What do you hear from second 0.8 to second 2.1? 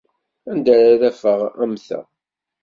ara afeɣ am ta?